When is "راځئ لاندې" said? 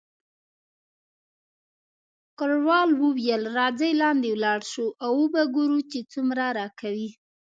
3.57-4.29